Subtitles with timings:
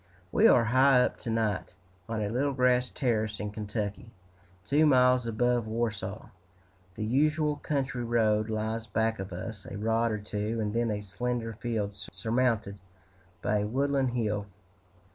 [0.31, 1.75] We are high up to night,
[2.09, 4.09] on a little grass terrace in Kentucky,
[4.65, 6.25] two miles above Warsaw.
[6.95, 11.01] The usual country road lies back of us, a rod or two, and then a
[11.01, 12.79] slender field surmounted
[13.43, 14.47] by a woodland hill.